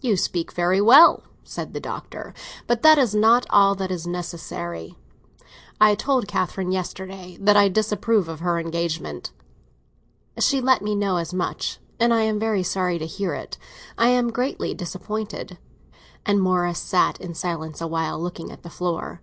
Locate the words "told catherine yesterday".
5.94-7.36